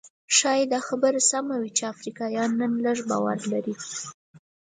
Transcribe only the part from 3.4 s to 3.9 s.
لري.